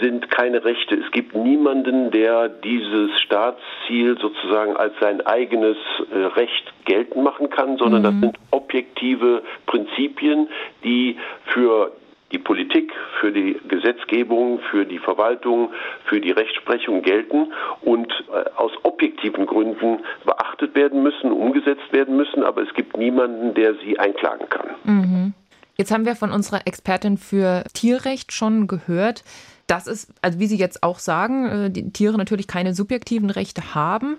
[0.00, 0.96] sind keine Rechte.
[0.96, 5.76] Es gibt niemanden, der dieses Staatsziel sozusagen als sein eigenes
[6.12, 8.04] äh, Recht geltend machen kann, sondern mhm.
[8.04, 10.48] das sind objektive Prinzipien,
[10.84, 11.92] die für
[12.32, 15.70] die Politik, für die Gesetzgebung, für die Verwaltung,
[16.06, 22.42] für die Rechtsprechung gelten und äh, aus objektiven Gründen beachtet werden müssen, umgesetzt werden müssen,
[22.42, 24.66] aber es gibt niemanden, der sie einklagen kann.
[24.84, 25.34] Mhm.
[25.76, 29.22] Jetzt haben wir von unserer Expertin für Tierrecht schon gehört,
[29.66, 33.74] dass es, also wie Sie jetzt auch sagen, äh, die Tiere natürlich keine subjektiven Rechte
[33.74, 34.16] haben.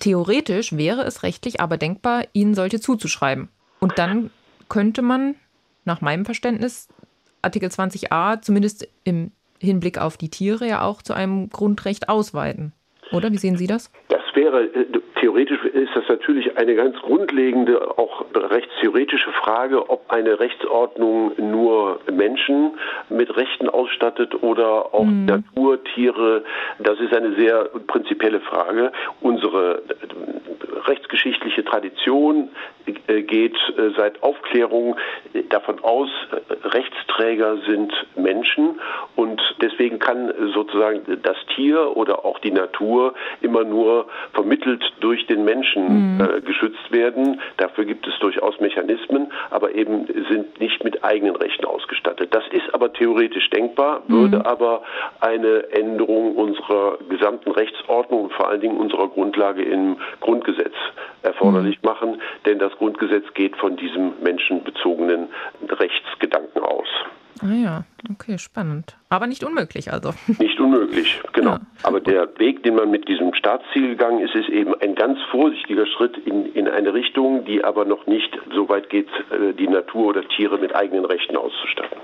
[0.00, 3.48] Theoretisch wäre es rechtlich aber denkbar, ihnen solche zuzuschreiben.
[3.80, 4.30] Und dann
[4.68, 5.36] könnte man
[5.84, 6.88] nach meinem Verständnis
[7.46, 12.72] Artikel 20a zumindest im Hinblick auf die Tiere ja auch zu einem Grundrecht ausweiten.
[13.12, 13.90] Oder wie sehen Sie das?
[14.08, 14.86] Das wäre, äh,
[15.20, 22.72] theoretisch ist das natürlich eine ganz grundlegende, auch rechtstheoretische Frage, ob eine Rechtsordnung nur Menschen
[23.08, 25.24] mit Rechten ausstattet oder auch mhm.
[25.26, 26.44] Natur, Tiere.
[26.78, 28.92] Das ist eine sehr prinzipielle Frage.
[29.20, 29.82] Unsere
[30.86, 32.50] rechtsgeschichtliche Tradition
[33.06, 34.96] äh, geht äh, seit Aufklärung
[35.48, 36.08] davon aus,
[36.62, 38.80] Rechtsträger sind Menschen
[39.16, 45.44] und deswegen kann sozusagen das Tier oder auch die Natur immer nur vermittelt durch den
[45.44, 46.20] Menschen mhm.
[46.20, 47.40] äh, geschützt werden.
[47.56, 52.34] Dafür gibt es durchaus Mechanismen, aber eben sind nicht mit eigenen Rechten ausgestattet.
[52.34, 54.42] Das ist aber theoretisch denkbar, würde mhm.
[54.42, 54.82] aber
[55.20, 60.74] eine Änderung unserer gesamten Rechtsordnung und vor allen Dingen unserer Grundlage im Grundgesetz
[61.22, 61.88] erforderlich mhm.
[61.88, 65.28] machen, denn das Grundgesetz geht von diesem menschenbezogenen
[65.68, 66.88] Rechtsgedanken aus.
[67.42, 68.96] Ah ja, okay, spannend.
[69.08, 70.12] Aber nicht unmöglich also.
[70.38, 71.52] Nicht unmöglich, genau.
[71.52, 71.60] Ja.
[71.82, 75.86] Aber der Weg, den man mit diesem Staatsziel gegangen ist, ist eben ein ganz vorsichtiger
[75.86, 80.06] Schritt in, in eine Richtung, die aber noch nicht so weit geht, äh, die Natur
[80.06, 81.98] oder Tiere mit eigenen Rechten auszustatten.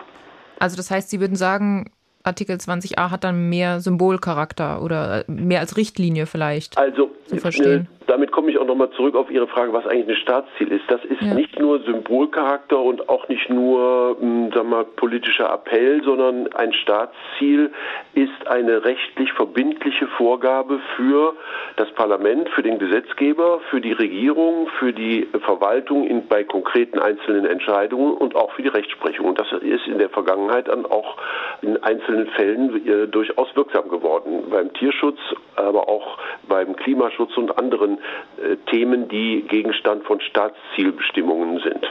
[0.58, 1.90] Also das heißt, Sie würden sagen,
[2.24, 7.88] Artikel 20a hat dann mehr Symbolcharakter oder mehr als Richtlinie vielleicht also, zu verstehen.
[8.06, 10.84] Damit komme ich auch nochmal zurück auf Ihre Frage, was eigentlich ein Staatsziel ist.
[10.88, 11.34] Das ist ja.
[11.34, 17.70] nicht nur Symbolcharakter und auch nicht nur, hm, wir mal, politischer Appell, sondern ein Staatsziel
[18.14, 21.34] ist eine rechtlich verbindliche Vorgabe für
[21.76, 27.44] das Parlament, für den Gesetzgeber, für die Regierung, für die Verwaltung in, bei konkreten einzelnen
[27.44, 29.26] Entscheidungen und auch für die Rechtsprechung.
[29.26, 31.16] Und das ist in der Vergangenheit dann auch
[31.62, 34.44] in einzelnen Fällen äh, durchaus wirksam geworden.
[34.50, 35.18] Beim Tierschutz,
[35.56, 41.84] aber auch beim Klimaschutz und anderen äh, Themen, die Gegenstand von Staatszielbestimmungen sind.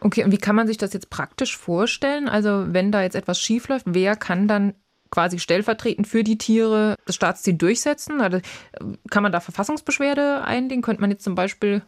[0.00, 2.28] Okay, und wie kann man sich das jetzt praktisch vorstellen?
[2.28, 4.74] Also wenn da jetzt etwas schiefläuft, wer kann dann
[5.10, 8.20] quasi stellvertretend für die Tiere das Staatsziel durchsetzen?
[8.20, 8.38] Also
[9.10, 10.82] kann man da Verfassungsbeschwerde einlegen?
[10.82, 11.82] Könnte man jetzt zum Beispiel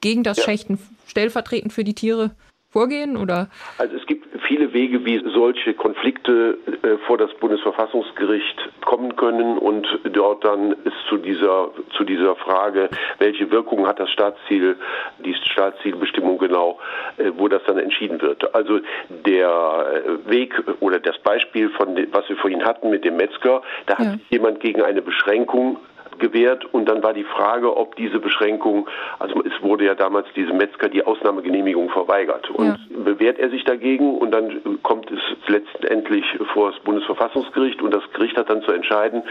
[0.00, 0.44] gegen das ja.
[0.44, 2.30] Schächten stellvertretend für die Tiere
[2.70, 3.48] vorgehen oder?
[3.78, 9.86] Also es gibt viele Wege, wie solche Konflikte äh, vor das Bundesverfassungsgericht kommen können und
[10.12, 14.76] dort dann es zu dieser, zu dieser Frage, welche Wirkung hat das Staatsziel,
[15.24, 16.78] die Staatszielbestimmung genau,
[17.16, 18.54] äh, wo das dann entschieden wird.
[18.54, 23.98] Also der Weg oder das Beispiel von was wir vorhin hatten mit dem Metzger, da
[23.98, 24.12] hat ja.
[24.12, 25.78] sich jemand gegen eine Beschränkung
[26.18, 30.56] gewährt und dann war die Frage, ob diese Beschränkung, also es wurde ja damals diesem
[30.56, 32.76] Metzger die Ausnahmegenehmigung verweigert und ja.
[33.04, 38.36] bewährt er sich dagegen und dann kommt es letztendlich vor das Bundesverfassungsgericht und das Gericht
[38.36, 39.22] hat dann zu entscheiden,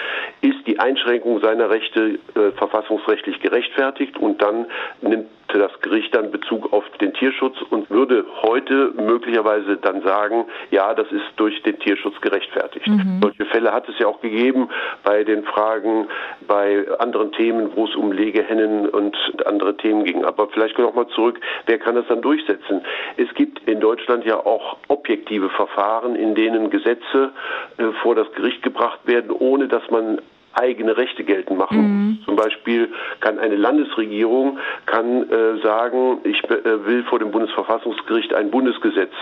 [0.42, 4.66] ist die Einschränkung seiner Rechte äh, verfassungsrechtlich gerechtfertigt und dann
[5.02, 10.94] nimmt das Gericht dann Bezug auf den Tierschutz und würde heute möglicherweise dann sagen, ja,
[10.94, 12.88] das ist durch den Tierschutz gerechtfertigt.
[12.88, 13.20] Mhm.
[13.22, 14.70] Solche Fälle hat es ja auch gegeben
[15.04, 16.08] bei den Fragen,
[16.48, 20.26] bei anderen Themen, wo es um Legehennen und andere Themen ging.
[20.26, 22.82] Aber vielleicht noch mal zurück, wer kann das dann durchsetzen?
[23.18, 27.32] Es gibt in Deutschland ja auch objektive Verfahren, in denen Gesetze
[27.78, 30.20] äh, vor das Gericht gebracht werden, ohne dass man
[30.58, 31.80] eigene Rechte geltend machen.
[31.80, 32.20] Mhm.
[32.26, 32.90] Zum Beispiel
[33.20, 39.14] kann eine Landesregierung kann äh, sagen, ich äh, will vor dem Bundesverfassungsgericht ein Bundesgesetz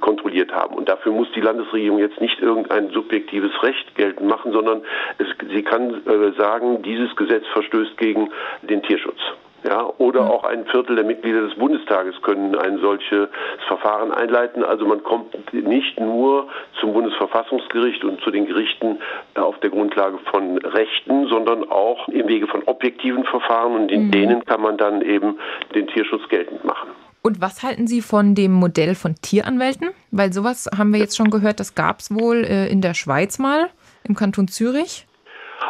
[0.00, 0.74] kontrolliert haben.
[0.74, 4.82] Und dafür muss die Landesregierung jetzt nicht irgendein subjektives Recht geltend machen, sondern
[5.18, 8.30] es, sie kann äh, sagen, dieses Gesetz verstößt gegen
[8.62, 9.20] den Tierschutz.
[9.64, 13.28] Ja, oder auch ein Viertel der Mitglieder des Bundestages können ein solches
[13.68, 14.64] Verfahren einleiten.
[14.64, 16.48] Also man kommt nicht nur
[16.80, 18.98] zum Bundesverfassungsgericht und zu den Gerichten
[19.34, 24.06] äh, auf der Grundlage von Rechten, sondern auch im Wege von objektiven Verfahren und in
[24.06, 24.10] mhm.
[24.12, 25.38] denen kann man dann eben
[25.74, 26.88] den Tierschutz geltend machen.
[27.22, 29.90] Und was halten Sie von dem Modell von Tieranwälten?
[30.10, 33.38] Weil sowas haben wir jetzt schon gehört, das gab es wohl äh, in der Schweiz
[33.38, 33.68] mal,
[34.04, 35.06] im Kanton Zürich.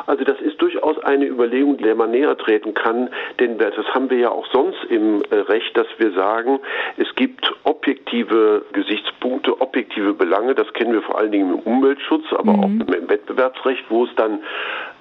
[0.06, 4.18] Also das ist durchaus eine Überlegung, der man näher treten kann, denn das haben wir
[4.18, 6.60] ja auch sonst im äh, Recht, dass wir sagen,
[6.96, 12.52] es gibt objektive Gesichtspunkte, objektive Belange, das kennen wir vor allen Dingen im Umweltschutz, aber
[12.52, 12.60] mhm.
[12.60, 14.40] auch im Wettbewerbsrecht, wo es dann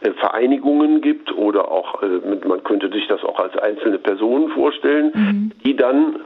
[0.01, 5.11] äh, Vereinigungen gibt oder auch, äh, man könnte sich das auch als einzelne Personen vorstellen,
[5.13, 5.51] mhm.
[5.65, 6.17] die dann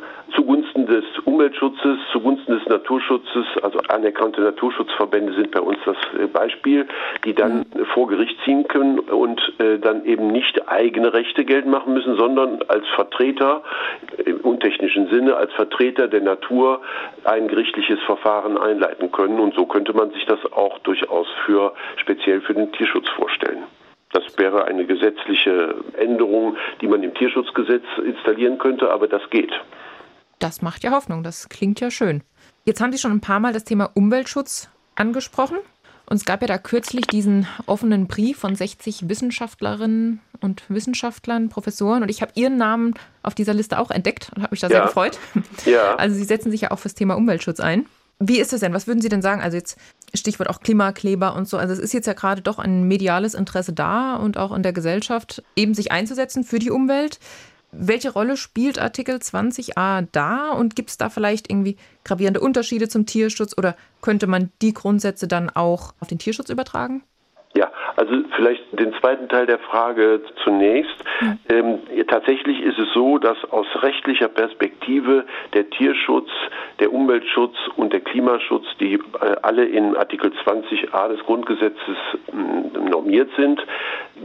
[0.44, 6.86] zugunsten des Umweltschutzes, zugunsten des Naturschutzes, also anerkannte Naturschutzverbände sind bei uns das äh, Beispiel,
[7.24, 7.86] die dann mhm.
[7.94, 12.62] vor Gericht ziehen können und äh, dann eben nicht eigene Rechte geltend machen müssen, sondern
[12.68, 13.64] als Vertreter
[14.26, 16.82] im untechnischen Sinne, als Vertreter der Natur
[17.24, 19.40] ein gerichtliches Verfahren einleiten können.
[19.40, 23.64] Und so könnte man sich das auch durchaus für speziell für den Tierschutz vorstellen.
[24.12, 29.54] Das wäre eine gesetzliche Änderung, die man im Tierschutzgesetz installieren könnte, aber das geht.
[30.44, 32.22] Das macht ja Hoffnung, das klingt ja schön.
[32.66, 35.56] Jetzt haben Sie schon ein paar Mal das Thema Umweltschutz angesprochen.
[36.06, 42.04] Und es gab ja da kürzlich diesen offenen Brief von 60 Wissenschaftlerinnen und Wissenschaftlern, Professoren.
[42.04, 44.76] Und ich habe Ihren Namen auf dieser Liste auch entdeckt und habe mich da ja.
[44.76, 45.18] sehr gefreut.
[45.66, 45.96] Ja.
[45.98, 47.86] Also Sie setzen sich ja auch fürs Thema Umweltschutz ein.
[48.20, 48.74] Wie ist das denn?
[48.74, 49.42] Was würden Sie denn sagen?
[49.42, 49.78] Also jetzt
[50.14, 51.56] Stichwort auch Klimakleber und so.
[51.56, 54.74] Also es ist jetzt ja gerade doch ein mediales Interesse da und auch in der
[54.74, 57.20] Gesellschaft, eben sich einzusetzen für die Umwelt.
[57.76, 63.06] Welche Rolle spielt Artikel 20a da und gibt es da vielleicht irgendwie gravierende Unterschiede zum
[63.06, 67.04] Tierschutz oder könnte man die Grundsätze dann auch auf den Tierschutz übertragen?
[67.56, 70.96] Ja, also vielleicht den zweiten Teil der Frage zunächst.
[71.22, 71.36] Ja.
[71.50, 76.30] Ähm, tatsächlich ist es so, dass aus rechtlicher Perspektive der Tierschutz,
[76.80, 79.00] der Umweltschutz und der Klimaschutz, die äh,
[79.44, 83.64] alle in Artikel 20a des Grundgesetzes äh, normiert sind,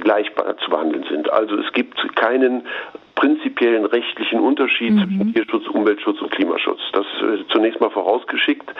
[0.00, 0.30] gleich
[0.64, 1.30] zu behandeln sind.
[1.30, 2.66] Also es gibt keinen
[3.18, 4.98] prinzipiellen rechtlichen Unterschied mhm.
[5.00, 6.78] zwischen Tierschutz, Umweltschutz und Klimaschutz.
[6.92, 8.70] Das äh, zunächst mal vorausgeschickt.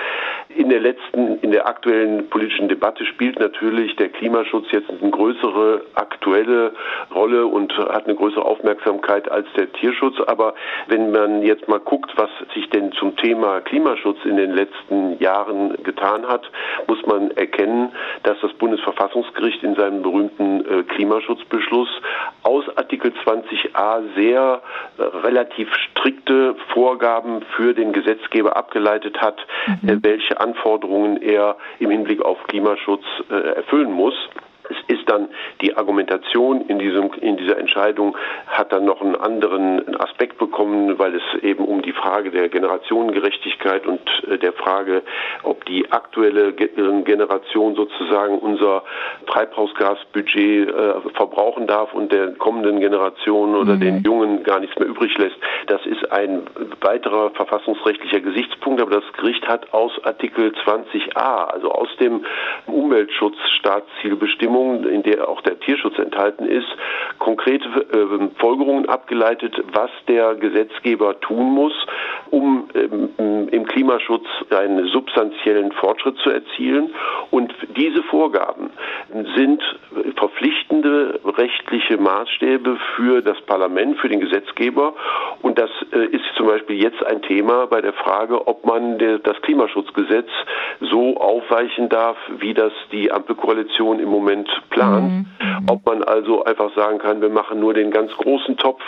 [0.49, 5.83] In der letzten, in der aktuellen politischen Debatte spielt natürlich der Klimaschutz jetzt eine größere
[5.95, 6.73] aktuelle
[7.13, 10.21] Rolle und hat eine größere Aufmerksamkeit als der Tierschutz.
[10.29, 10.55] Aber
[10.87, 15.83] wenn man jetzt mal guckt, was sich denn zum Thema Klimaschutz in den letzten Jahren
[15.83, 16.49] getan hat,
[16.87, 17.91] muss man erkennen,
[18.23, 21.89] dass das Bundesverfassungsgericht in seinem berühmten äh, Klimaschutzbeschluss
[22.45, 24.63] aus Artikel 20a sehr sehr
[24.99, 29.39] äh, relativ strikte Vorgaben für den Gesetzgeber abgeleitet hat,
[29.83, 29.89] mhm.
[29.89, 34.15] äh, welche Anforderungen er im Hinblick auf Klimaschutz äh, erfüllen muss.
[34.71, 35.29] Es ist dann
[35.61, 41.15] die Argumentation in diesem in dieser Entscheidung hat dann noch einen anderen Aspekt bekommen, weil
[41.15, 45.03] es eben um die Frage der Generationengerechtigkeit und äh, der Frage,
[45.43, 48.83] ob die aktuelle Generation sozusagen unser
[49.27, 53.81] Treibhausgasbudget äh, verbrauchen darf und der kommenden Generation oder mhm.
[53.81, 55.37] den Jungen gar nichts mehr übrig lässt.
[55.67, 56.43] Das ist ein
[56.81, 62.25] weiterer verfassungsrechtlicher Gesichtspunkt, aber das Gericht hat aus Artikel 20a, also aus dem
[62.67, 66.67] Umweltschutzstaatszielbestimmung Abstimmung, in der auch der Tierschutz enthalten ist,
[67.19, 71.73] konkrete äh, Folgerungen abgeleitet, was der Gesetzgeber tun muss,
[72.31, 76.91] um ähm, im Klimaschutz einen substanziellen Fortschritt zu erzielen.
[77.31, 78.71] Und diese Vorgaben
[79.37, 79.63] sind
[80.17, 84.95] verpflichtende rechtliche Maßstäbe für das Parlament, für den Gesetzgeber.
[85.43, 89.41] Und das äh, ist zum Beispiel jetzt ein Thema bei der Frage, ob man das
[89.43, 90.29] Klimaschutzgesetz
[90.81, 95.13] so aufweichen darf, wie das die Ampelkoalition im Moment plant.
[95.13, 95.27] Mhm.
[95.69, 98.83] Ob man also einfach sagen kann, wir machen nur den ganz großen Topf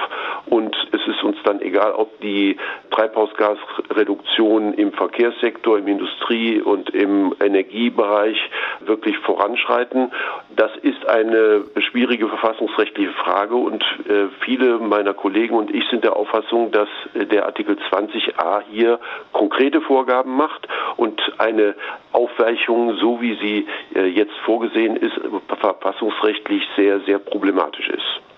[0.47, 2.57] und es ist uns dann egal, ob die
[2.91, 8.39] Treibhausgasreduktion im Verkehrssektor, im Industrie- und im Energiebereich
[8.81, 10.13] wirklich voranschreiten.
[10.57, 16.17] Das ist eine schwierige verfassungsrechtliche Frage und äh, viele meiner Kollegen und ich sind der
[16.17, 18.99] Auffassung, dass der Artikel 20a hier
[19.33, 21.75] konkrete Vorgaben macht und eine
[22.13, 25.19] Aufweichung, so wie sie äh, jetzt vorgesehen ist,
[25.57, 28.30] verfassungsrechtlich sehr, sehr problematisch ist.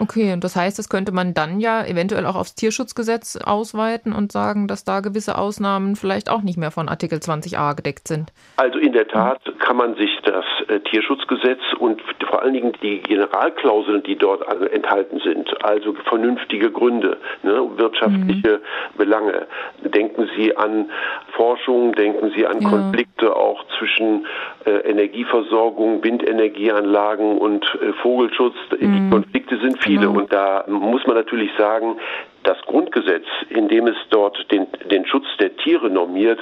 [0.00, 4.32] Okay, und das heißt, das könnte man dann ja eventuell auch aufs Tierschutzgesetz ausweiten und
[4.32, 8.32] sagen, dass da gewisse Ausnahmen vielleicht auch nicht mehr von Artikel 20a gedeckt sind.
[8.56, 13.00] Also in der Tat kann man sich das äh, Tierschutzgesetz und vor allen Dingen die
[13.00, 14.40] Generalklauseln, die dort
[14.72, 18.96] enthalten sind, also vernünftige Gründe, ne, wirtschaftliche mhm.
[18.96, 19.46] Belange.
[19.84, 20.90] Denken Sie an
[21.36, 22.70] Forschung, denken Sie an ja.
[22.70, 24.26] Konflikte auch zwischen
[24.64, 28.54] äh, Energieversorgung, Windenergieanlagen und äh, Vogelschutz.
[28.78, 28.94] Mhm.
[28.94, 30.06] Die Konflikte sind viel viele.
[30.06, 30.20] Genau.
[30.20, 31.96] Und da muss man natürlich sagen,
[32.42, 36.40] das Grundgesetz, in dem es dort den, den Schutz der Tiere normiert,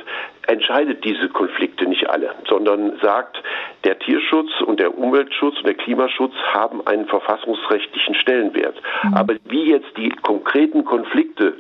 [0.49, 3.43] entscheidet diese Konflikte nicht alle, sondern sagt,
[3.85, 8.75] der Tierschutz und der Umweltschutz und der Klimaschutz haben einen verfassungsrechtlichen Stellenwert.
[9.05, 9.15] Mhm.
[9.15, 11.55] Aber wie jetzt die konkreten Konflikte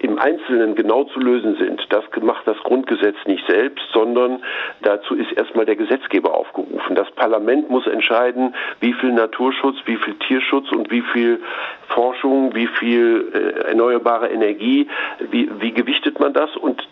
[0.00, 4.42] im Einzelnen genau zu lösen sind, das macht das Grundgesetz nicht selbst, sondern
[4.82, 6.94] dazu ist erstmal der Gesetzgeber aufgerufen.
[6.94, 11.40] Das Parlament muss entscheiden, wie viel Naturschutz, wie viel Tierschutz und wie viel
[11.88, 14.88] Forschung, wie viel äh, erneuerbare Energie,
[15.30, 16.56] wie, wie gewichtet man das?
[16.56, 16.82] Und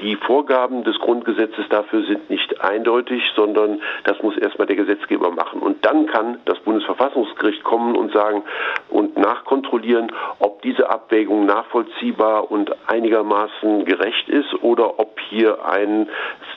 [0.00, 5.60] die Vorgaben des Grundgesetzes dafür sind nicht eindeutig, sondern das muss erstmal der Gesetzgeber machen.
[5.60, 8.42] Und dann kann das Bundesverfassungsgericht kommen und sagen
[8.88, 16.08] und nachkontrollieren, ob diese Abwägung nachvollziehbar und einigermaßen gerecht ist oder ob hier eins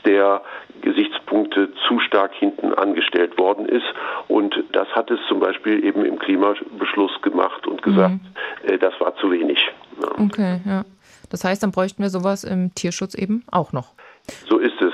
[0.05, 0.41] der
[0.81, 3.85] Gesichtspunkte zu stark hinten angestellt worden ist.
[4.27, 8.69] Und das hat es zum Beispiel eben im Klimabeschluss gemacht und gesagt, mhm.
[8.69, 9.59] äh, das war zu wenig.
[10.17, 10.83] Okay, ja.
[11.31, 13.93] Das heißt, dann bräuchten wir sowas im Tierschutz eben auch noch.
[14.47, 14.93] So ist es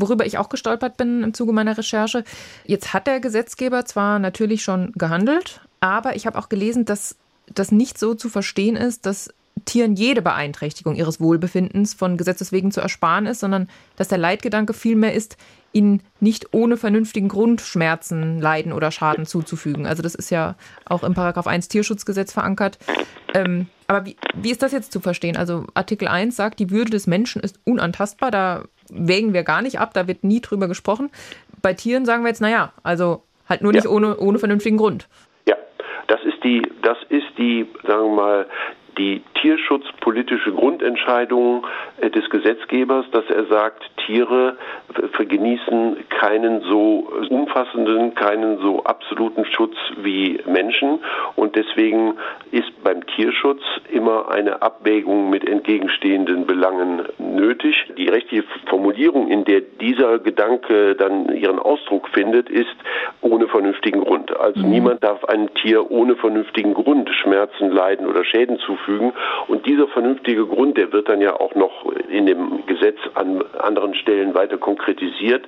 [0.00, 2.24] worüber ich auch gestolpert bin im Zuge meiner Recherche.
[2.64, 7.72] Jetzt hat der Gesetzgeber zwar natürlich schon gehandelt, aber ich habe auch gelesen, dass das
[7.72, 9.32] nicht so zu verstehen ist, dass
[9.64, 14.74] Tieren jede Beeinträchtigung ihres Wohlbefindens von Gesetzes wegen zu ersparen ist, sondern dass der Leitgedanke
[14.74, 15.38] vielmehr ist,
[15.72, 19.86] ihnen nicht ohne vernünftigen Grund Schmerzen, Leiden oder Schaden zuzufügen.
[19.86, 22.78] Also das ist ja auch im Paragraph 1 Tierschutzgesetz verankert.
[23.34, 25.36] Ähm, aber wie, wie ist das jetzt zu verstehen?
[25.36, 29.78] Also Artikel 1 sagt, die Würde des Menschen ist unantastbar, da wägen wir gar nicht
[29.78, 31.10] ab, da wird nie drüber gesprochen.
[31.62, 33.90] Bei Tieren sagen wir jetzt, naja, also halt nur nicht ja.
[33.90, 35.08] ohne, ohne vernünftigen Grund.
[35.48, 35.56] Ja,
[36.08, 38.46] das ist die, das ist die, sagen wir mal,
[38.98, 41.66] die tierschutzpolitische Grundentscheidung
[42.00, 44.56] äh, des Gesetzgebers, dass er sagt, Tiere
[45.18, 51.00] genießen keinen so umfassenden, keinen so absoluten Schutz wie Menschen
[51.34, 52.14] und deswegen
[52.52, 57.92] ist beim Tierschutz immer eine Abwägung mit entgegenstehenden Belangen nötig.
[57.98, 62.76] Die rechtliche Formulierung, in der dieser Gedanke dann ihren Ausdruck findet, ist
[63.20, 64.34] ohne vernünftigen Grund.
[64.38, 64.70] Also mhm.
[64.70, 69.12] niemand darf einem Tier ohne vernünftigen Grund Schmerzen, Leiden oder Schäden zufügen zufügen.
[69.48, 73.94] Und dieser vernünftige Grund, der wird dann ja auch noch in dem Gesetz an anderen
[73.94, 75.44] Stellen weiter konkretisiert.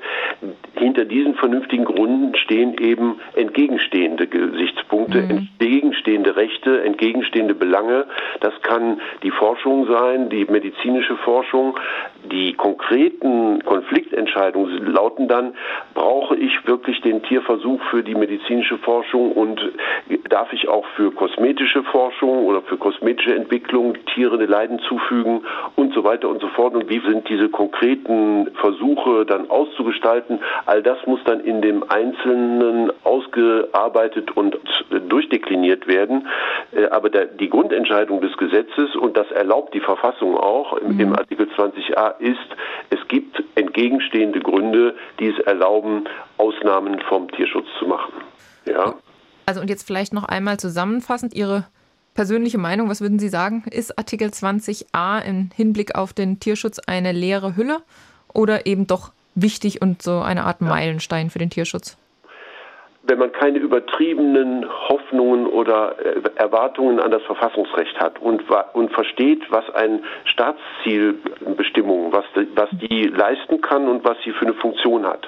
[0.75, 5.31] Hinter diesen vernünftigen Gründen stehen eben entgegenstehende Gesichtspunkte, mhm.
[5.31, 8.07] entgegenstehende Rechte, entgegenstehende Belange.
[8.41, 11.79] Das kann die Forschung sein, die medizinische Forschung.
[12.31, 15.55] Die konkreten Konfliktentscheidungen lauten dann,
[15.95, 19.61] brauche ich wirklich den Tierversuch für die medizinische Forschung und
[20.29, 25.43] darf ich auch für kosmetische Forschung oder für kosmetische genetische Entwicklung, Tiere Leiden zufügen
[25.77, 26.75] und so weiter und so fort.
[26.75, 30.41] Und wie sind diese konkreten Versuche dann auszugestalten?
[30.67, 34.59] All das muss dann in dem Einzelnen ausgearbeitet und
[35.09, 36.27] durchdekliniert werden.
[36.73, 41.15] Äh, aber die Grundentscheidung des Gesetzes, und das erlaubt die Verfassung auch im, im mhm.
[41.15, 42.39] Artikel 20a, ist,
[42.91, 46.05] es gibt entgegenstehende Gründe, die es erlauben,
[46.37, 48.13] Ausnahmen vom Tierschutz zu machen.
[48.65, 48.95] Ja.
[49.47, 51.65] Also und jetzt vielleicht noch einmal zusammenfassend Ihre
[52.19, 53.63] persönliche Meinung, was würden Sie sagen?
[53.71, 57.81] Ist Artikel 20a im Hinblick auf den Tierschutz eine leere Hülle
[58.35, 61.97] oder eben doch wichtig und so eine Art Meilenstein für den Tierschutz?
[63.09, 68.45] Wenn man keine übertriebenen Hoffnungen oder äh, Erwartungen an das Verfassungsrecht hat und,
[68.75, 74.55] und versteht, was ein Staatszielbestimmung, was, was die leisten kann und was sie für eine
[74.55, 75.27] Funktion hat,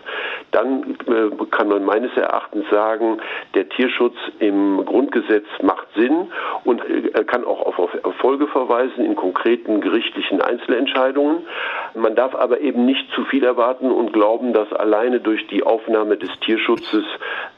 [0.50, 3.18] dann äh, kann man meines Erachtens sagen,
[3.54, 6.30] der Tierschutz im Grundgesetz macht Sinn
[6.64, 11.46] und äh, kann auch auf Erfolge verweisen in konkreten gerichtlichen Einzelentscheidungen.
[11.94, 16.18] Man darf aber eben nicht zu viel erwarten und glauben, dass alleine durch die Aufnahme
[16.18, 17.04] des Tierschutzes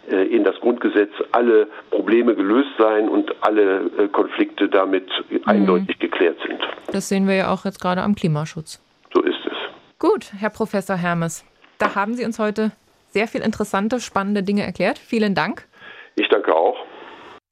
[0.08, 5.40] äh, in das Grundgesetz alle Probleme gelöst seien und alle äh, Konflikte damit mhm.
[5.46, 6.60] eindeutig geklärt sind.
[6.92, 8.82] Das sehen wir ja auch jetzt gerade am Klimaschutz.
[9.14, 9.56] So ist es.
[9.98, 11.44] Gut, Herr Professor Hermes,
[11.78, 12.72] da haben Sie uns heute
[13.08, 14.98] sehr viel interessante, spannende Dinge erklärt.
[14.98, 15.66] Vielen Dank.
[16.16, 16.76] Ich danke auch.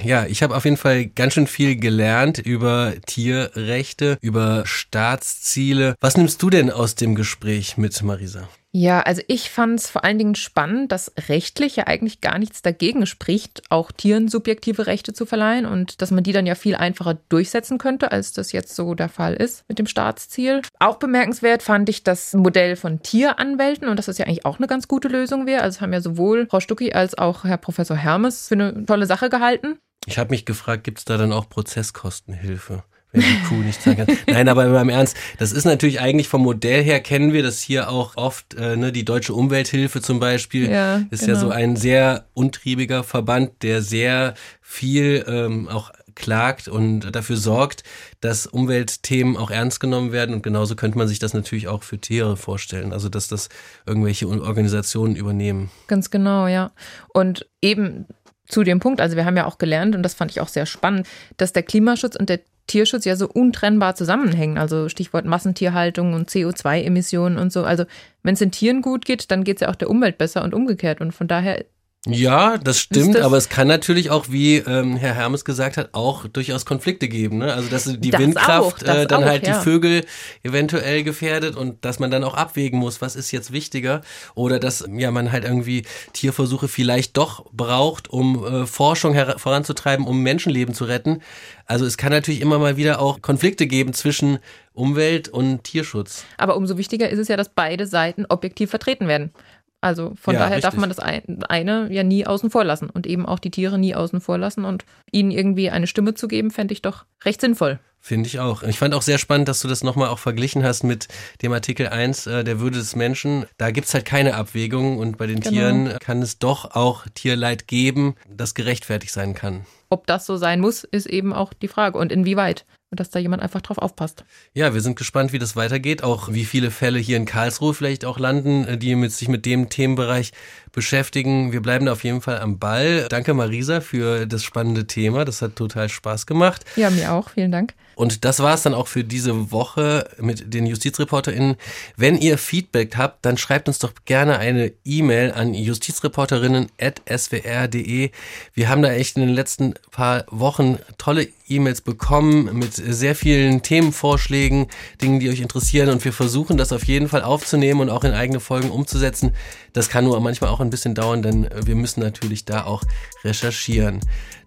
[0.03, 5.95] Ja, ich habe auf jeden Fall ganz schön viel gelernt über Tierrechte, über Staatsziele.
[6.01, 8.49] Was nimmst du denn aus dem Gespräch mit Marisa?
[8.73, 12.63] Ja, also ich fand es vor allen Dingen spannend, dass rechtlich ja eigentlich gar nichts
[12.63, 16.77] dagegen spricht, auch Tieren subjektive Rechte zu verleihen und dass man die dann ja viel
[16.77, 20.63] einfacher durchsetzen könnte, als das jetzt so der Fall ist mit dem Staatsziel.
[20.79, 24.69] Auch bemerkenswert fand ich das Modell von Tieranwälten und dass das ja eigentlich auch eine
[24.69, 25.63] ganz gute Lösung wäre.
[25.63, 29.31] Also haben ja sowohl Frau Stucki als auch Herr Professor Hermes für eine tolle Sache
[29.31, 29.81] gehalten.
[30.07, 32.85] Ich habe mich gefragt, gibt es da dann auch Prozesskostenhilfe?
[33.13, 34.17] Wenn die Kuh nicht sagen kann.
[34.27, 37.91] Nein, aber im Ernst, das ist natürlich eigentlich vom Modell her kennen wir das hier
[37.91, 41.33] auch oft, äh, ne, die Deutsche Umwelthilfe zum Beispiel ja, ist genau.
[41.33, 41.59] ja so genau.
[41.59, 47.83] ein sehr untriebiger Verband, der sehr viel ähm, auch klagt und dafür sorgt,
[48.21, 50.35] dass Umweltthemen auch ernst genommen werden.
[50.35, 52.93] Und genauso könnte man sich das natürlich auch für Tiere vorstellen.
[52.93, 53.49] Also, dass das
[53.87, 55.71] irgendwelche Organisationen übernehmen.
[55.87, 56.73] Ganz genau, ja.
[57.13, 58.07] Und eben
[58.47, 60.67] zu dem Punkt, also wir haben ja auch gelernt, und das fand ich auch sehr
[60.67, 61.07] spannend,
[61.37, 62.41] dass der Klimaschutz und der
[62.71, 64.57] Tierschutz ja so untrennbar zusammenhängen.
[64.57, 67.65] Also Stichwort Massentierhaltung und CO2-Emissionen und so.
[67.65, 67.85] Also
[68.23, 70.55] wenn es den Tieren gut geht, dann geht es ja auch der Umwelt besser und
[70.55, 71.01] umgekehrt.
[71.01, 71.65] Und von daher
[72.07, 75.91] ja, das stimmt, das aber es kann natürlich auch, wie ähm, Herr Hermes gesagt hat,
[75.93, 77.39] auch durchaus Konflikte geben.
[77.39, 77.53] Ne?
[77.53, 79.59] Also dass die das Windkraft auch, äh, dann auch, halt ja.
[79.59, 80.07] die Vögel
[80.43, 84.01] eventuell gefährdet und dass man dann auch abwägen muss, was ist jetzt wichtiger
[84.35, 85.85] oder dass ja man halt irgendwie
[86.15, 91.21] Tierversuche vielleicht doch braucht, um äh, Forschung voranzutreiben, um Menschenleben zu retten.
[91.67, 94.39] Also es kann natürlich immer mal wieder auch Konflikte geben zwischen
[94.73, 96.25] Umwelt und Tierschutz.
[96.39, 99.33] Aber umso wichtiger ist es ja, dass beide Seiten objektiv vertreten werden.
[99.81, 100.71] Also von ja, daher richtig.
[100.71, 103.95] darf man das eine ja nie außen vor lassen und eben auch die Tiere nie
[103.95, 107.79] außen vor lassen und ihnen irgendwie eine Stimme zu geben, fände ich doch recht sinnvoll.
[108.03, 108.63] Finde ich auch.
[108.63, 111.09] Ich fand auch sehr spannend, dass du das nochmal auch verglichen hast mit
[111.43, 113.45] dem Artikel 1 äh, der Würde des Menschen.
[113.59, 115.51] Da gibt es halt keine Abwägung und bei den genau.
[115.51, 119.67] Tieren kann es doch auch Tierleid geben, das gerechtfertigt sein kann.
[119.91, 123.19] Ob das so sein muss, ist eben auch die Frage und inwieweit und dass da
[123.19, 124.25] jemand einfach drauf aufpasst.
[124.53, 128.05] Ja, wir sind gespannt, wie das weitergeht, auch wie viele Fälle hier in Karlsruhe vielleicht
[128.05, 130.33] auch landen, äh, die mit, sich mit dem Themenbereich
[130.73, 131.53] beschäftigen.
[131.53, 133.07] Wir bleiben auf jeden Fall am Ball.
[133.09, 136.65] Danke Marisa für das spannende Thema, das hat total Spaß gemacht.
[136.77, 137.75] Ja, mir auch, vielen Dank.
[138.01, 141.57] Und das war es dann auch für diese Woche mit den JustizreporterInnen.
[141.99, 148.11] Wenn ihr Feedback habt, dann schreibt uns doch gerne eine E-Mail an justizreporterinnen.swr.de.
[148.55, 153.61] Wir haben da echt in den letzten paar Wochen tolle E-Mails bekommen mit sehr vielen
[153.61, 154.69] Themenvorschlägen,
[155.03, 155.91] Dingen, die euch interessieren.
[155.91, 159.35] Und wir versuchen das auf jeden Fall aufzunehmen und auch in eigene Folgen umzusetzen.
[159.75, 162.83] Das kann nur manchmal auch ein bisschen dauern, denn wir müssen natürlich da auch
[163.25, 164.01] recherchieren.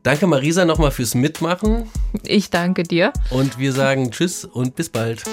[0.03, 1.89] Danke Marisa nochmal fürs Mitmachen.
[2.25, 3.13] Ich danke dir.
[3.29, 5.23] Und wir sagen Tschüss und bis bald.